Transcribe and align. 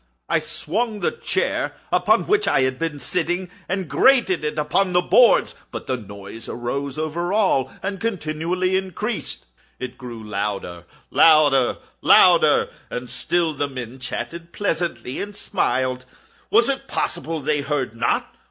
I 0.27 0.39
swung 0.39 1.01
the 1.01 1.11
chair 1.11 1.75
upon 1.91 2.25
which 2.25 2.47
I 2.47 2.61
had 2.61 2.79
been 2.79 2.97
sitting, 2.99 3.51
and 3.69 3.87
grated 3.87 4.43
it 4.43 4.57
upon 4.57 4.93
the 4.93 5.01
boards, 5.03 5.53
but 5.69 5.85
the 5.85 5.95
noise 5.95 6.49
arose 6.49 6.97
over 6.97 7.31
all 7.31 7.71
and 7.83 7.99
continually 7.99 8.75
increased. 8.77 9.45
It 9.77 9.99
grew 9.99 10.23
louder—louder—louder! 10.27 12.69
And 12.89 13.11
still 13.11 13.53
the 13.53 13.67
men 13.69 13.99
chatted 13.99 14.51
pleasantly, 14.53 15.21
and 15.21 15.35
smiled. 15.35 16.05
Was 16.49 16.67
it 16.67 16.87
possible 16.87 17.39
they 17.39 17.61
heard 17.61 17.95
not? 17.95 18.37